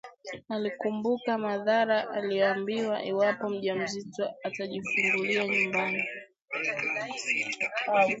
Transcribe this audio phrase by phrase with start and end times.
[0.49, 6.03] Alikumbuka madhara aliyoambiwa iwapo mjamzito atajifungulia nyumbani